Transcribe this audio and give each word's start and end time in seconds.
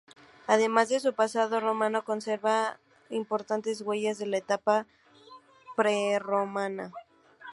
Además 0.47 0.89
de 0.89 0.99
su 0.99 1.13
pasado 1.13 1.59
romano 1.59 2.03
conserva 2.03 2.79
importantes 3.11 3.81
huellas 3.81 4.17
de 4.17 4.25
la 4.25 4.37
etapa 4.39 4.87
prerromana. 5.75 6.91